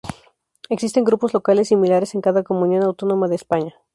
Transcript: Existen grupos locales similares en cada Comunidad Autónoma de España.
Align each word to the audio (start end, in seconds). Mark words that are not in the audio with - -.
Existen 0.69 1.03
grupos 1.03 1.31
locales 1.35 1.67
similares 1.67 2.15
en 2.15 2.21
cada 2.21 2.41
Comunidad 2.41 2.85
Autónoma 2.85 3.27
de 3.27 3.35
España. 3.35 3.75